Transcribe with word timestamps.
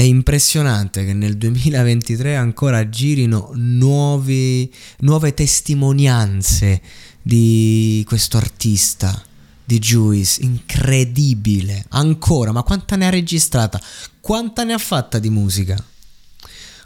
È 0.00 0.04
impressionante 0.04 1.04
che 1.04 1.12
nel 1.12 1.36
2023 1.36 2.34
ancora 2.34 2.88
girino 2.88 3.50
nuovi, 3.52 4.72
nuove 5.00 5.34
testimonianze 5.34 6.80
di 7.20 8.02
questo 8.08 8.38
artista 8.38 9.22
di 9.62 9.78
Juice, 9.78 10.40
incredibile, 10.40 11.84
ancora, 11.90 12.50
ma 12.50 12.62
quanta 12.62 12.96
ne 12.96 13.08
ha 13.08 13.10
registrata, 13.10 13.78
quanta 14.20 14.64
ne 14.64 14.72
ha 14.72 14.78
fatta 14.78 15.18
di 15.18 15.28
musica. 15.28 15.76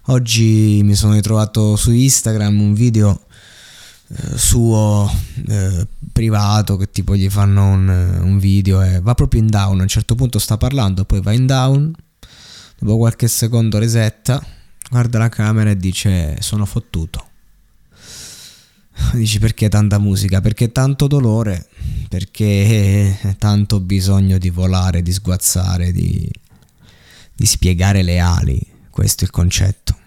Oggi 0.07 0.81
mi 0.83 0.97
sono 0.97 1.13
ritrovato 1.13 1.77
su 1.77 1.93
Instagram 1.93 2.61
un 2.61 2.75
video 2.75 3.27
eh, 4.09 4.37
suo 4.37 5.09
eh, 5.47 5.87
privato 6.13 6.77
che 6.77 6.91
tipo 6.91 7.15
gli 7.15 7.31
fanno 7.31 7.65
un, 7.65 7.89
un 8.23 8.39
video 8.41 8.83
e 8.83 8.99
va 8.99 9.15
proprio 9.15 9.41
in 9.41 9.47
down, 9.47 9.79
a 9.79 9.83
un 9.83 9.89
certo 9.89 10.17
punto 10.17 10.41
sta 10.41 10.57
parlando, 10.57 11.05
poi 11.05 11.21
va 11.23 11.31
in 11.31 11.47
down 11.47 11.95
Dopo 12.79 12.97
qualche 12.99 13.29
secondo 13.29 13.79
resetta, 13.79 14.45
guarda 14.91 15.19
la 15.19 15.29
camera 15.29 15.71
e 15.71 15.77
dice 15.77 16.37
sono 16.41 16.67
fottuto. 16.67 17.29
Dici 19.13 19.39
perché 19.39 19.69
tanta 19.69 19.99
musica? 19.99 20.41
Perché 20.41 20.71
tanto 20.71 21.07
dolore? 21.07 21.69
Perché 22.09 23.35
tanto 23.39 23.81
bisogno 23.81 24.39
di 24.39 24.51
volare, 24.51 25.03
di 25.03 25.13
sguazzare, 25.13 25.93
di, 25.93 26.31
di 27.33 27.47
spiegare 27.47 28.03
le 28.03 28.19
ali. 28.19 28.61
Questo 28.91 29.23
è 29.23 29.27
il 29.27 29.33
concetto. 29.33 29.99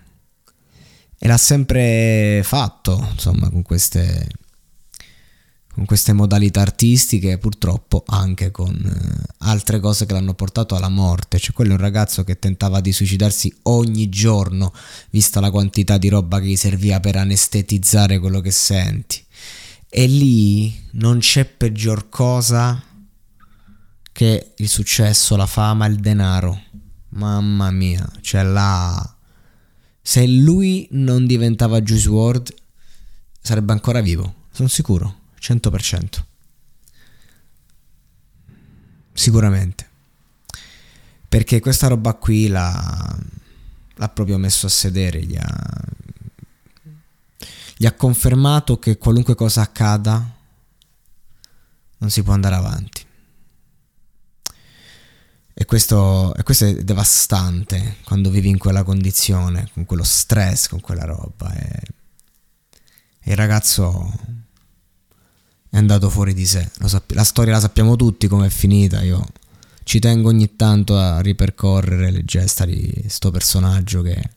E 1.20 1.28
l'ha 1.28 1.38
sempre 1.38 2.42
fatto, 2.44 3.10
insomma, 3.12 3.50
con 3.50 3.64
queste 3.64 4.28
con 5.78 5.86
queste 5.86 6.12
modalità 6.12 6.62
artistiche, 6.62 7.38
purtroppo 7.38 8.04
anche 8.08 8.50
con 8.50 8.74
eh, 8.74 9.26
altre 9.46 9.80
cose 9.80 10.08
che 10.08 10.14
l'hanno 10.14 10.34
portato 10.34 10.76
alla 10.76 10.90
morte. 10.90 11.38
Cioè, 11.38 11.54
quello 11.54 11.70
è 11.70 11.74
un 11.76 11.82
ragazzo 11.82 12.24
che 12.24 12.40
tentava 12.40 12.82
di 12.82 12.92
suicidarsi 12.92 13.54
ogni 13.64 14.10
giorno, 14.10 14.74
vista 15.12 15.40
la 15.40 15.52
quantità 15.52 16.00
di 16.00 16.10
roba 16.10 16.40
che 16.40 16.48
gli 16.48 16.56
serviva 16.56 17.00
per 17.00 17.18
anestetizzare 17.18 18.18
quello 18.18 18.42
che 18.42 18.50
senti. 18.50 19.24
E 19.88 20.08
lì 20.08 20.76
non 20.94 21.20
c'è 21.20 21.46
peggior 21.46 22.10
cosa 22.10 22.84
che 24.12 24.54
il 24.58 24.68
successo, 24.68 25.36
la 25.36 25.46
fama, 25.46 25.86
il 25.86 25.98
denaro. 25.98 26.60
Mamma 27.10 27.70
mia, 27.70 28.10
cioè 28.22 28.42
là. 28.42 29.16
Se 30.02 30.26
lui 30.26 30.88
non 30.94 31.28
diventava 31.28 31.82
Juice 31.82 32.10
WRLD, 32.10 32.52
sarebbe 33.40 33.74
ancora 33.74 34.02
vivo, 34.02 34.34
sono 34.50 34.70
sicuro. 34.70 35.26
100%. 35.48 36.24
Sicuramente. 39.14 39.90
Perché 41.30 41.60
questa 41.60 41.88
roba 41.88 42.14
qui 42.14 42.48
l'ha, 42.48 43.20
l'ha 43.96 44.10
proprio 44.10 44.38
messo 44.38 44.66
a 44.66 44.70
sedere, 44.70 45.24
gli 45.24 45.36
ha, 45.38 45.84
gli 47.76 47.86
ha 47.86 47.94
confermato 47.94 48.78
che 48.80 48.98
qualunque 48.98 49.36
cosa 49.36 49.62
accada 49.62 50.36
non 52.00 52.10
si 52.10 52.24
può 52.24 52.34
andare 52.34 52.56
avanti. 52.56 53.06
E 55.60 55.66
questo, 55.66 56.36
e 56.36 56.44
questo, 56.44 56.66
è 56.66 56.84
devastante 56.84 57.98
quando 58.04 58.30
vivi 58.30 58.48
in 58.50 58.60
quella 58.60 58.84
condizione, 58.84 59.70
con 59.74 59.86
quello 59.86 60.04
stress, 60.04 60.68
con 60.68 60.80
quella 60.80 61.06
roba. 61.06 61.52
E, 61.54 61.82
e 63.20 63.32
il 63.32 63.36
ragazzo 63.36 64.27
è 65.78 65.80
andato 65.80 66.10
fuori 66.10 66.34
di 66.34 66.46
sé. 66.48 66.68
Sapp- 66.86 67.12
la 67.12 67.24
storia 67.24 67.54
la 67.54 67.60
sappiamo 67.60 67.96
tutti 67.96 68.28
come 68.28 68.48
è 68.48 68.50
finita. 68.50 69.04
Io 69.04 69.24
ci 69.84 70.00
tengo 70.00 70.30
ogni 70.30 70.56
tanto 70.56 70.98
a 70.98 71.22
ripercorrere 71.22 72.10
le 72.10 72.26
gesta 72.26 72.66
di 72.66 73.06
sto 73.08 73.30
personaggio 73.30 74.02
che 74.02 74.30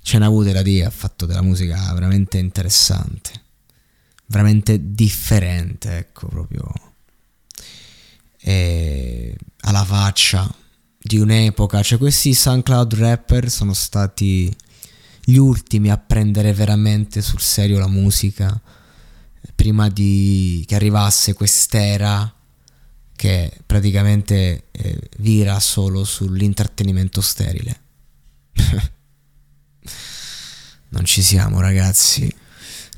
ce 0.00 0.18
n'ha 0.18 0.26
avute 0.26 0.52
da 0.52 0.62
dire. 0.62 0.86
Ha 0.86 0.90
fatto 0.90 1.26
della 1.26 1.42
musica 1.42 1.92
veramente 1.94 2.38
interessante, 2.38 3.32
veramente 4.26 4.94
differente. 4.94 5.96
Ecco, 5.96 6.28
proprio. 6.28 6.72
E 8.38 9.36
alla 9.62 9.84
faccia 9.84 10.48
di 10.96 11.18
un'epoca. 11.18 11.82
Cioè, 11.82 11.98
questi 11.98 12.34
SoundCloud 12.34 12.94
rapper 12.94 13.50
sono 13.50 13.74
stati 13.74 14.54
gli 15.24 15.38
ultimi 15.38 15.90
a 15.90 15.98
prendere 15.98 16.52
veramente 16.52 17.20
sul 17.20 17.40
serio 17.40 17.80
la 17.80 17.88
musica 17.88 18.60
prima 19.54 19.88
di 19.88 20.64
che 20.66 20.74
arrivasse 20.74 21.32
quest'era 21.34 22.32
che 23.16 23.52
praticamente 23.66 24.68
eh, 24.70 24.98
vira 25.18 25.60
solo 25.60 26.04
sull'intrattenimento 26.04 27.20
sterile. 27.20 27.80
non 30.88 31.04
ci 31.04 31.22
siamo 31.22 31.60
ragazzi, 31.60 32.34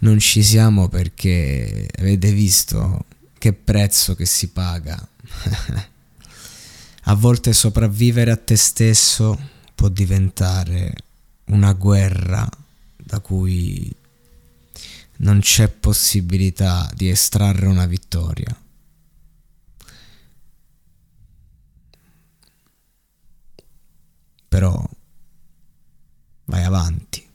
non 0.01 0.21
ci 0.21 0.45
siamo 0.45 0.89
perché 0.89 1.89
avete 1.99 2.33
visto 2.33 3.07
che 3.37 3.53
prezzo 3.53 4.15
che 4.15 4.27
si 4.27 4.51
paga. 4.51 4.97
a 7.05 7.15
volte 7.15 7.53
sopravvivere 7.53 8.31
a 8.31 8.37
te 8.37 8.55
stesso 8.55 9.37
può 9.75 9.89
diventare 9.89 10.95
una 11.47 11.73
guerra 11.73 12.49
da 12.97 13.19
cui 13.19 13.93
non 15.23 15.41
c'è 15.41 15.69
possibilità 15.69 16.91
di 16.95 17.09
estrarre 17.09 17.67
una 17.67 17.87
vittoria. 17.87 18.57
Però 24.49 24.89
vai 26.45 26.65
avanti. 26.65 27.27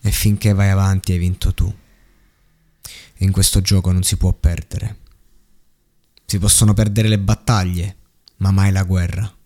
E 0.00 0.10
finché 0.10 0.52
vai 0.52 0.70
avanti 0.70 1.12
hai 1.12 1.18
vinto 1.18 1.54
tu. 1.54 1.72
In 3.18 3.32
questo 3.32 3.60
gioco 3.60 3.90
non 3.92 4.02
si 4.02 4.16
può 4.16 4.32
perdere. 4.32 4.98
Si 6.24 6.38
possono 6.38 6.74
perdere 6.74 7.08
le 7.08 7.18
battaglie, 7.18 7.96
ma 8.38 8.50
mai 8.50 8.70
la 8.70 8.82
guerra. 8.82 9.37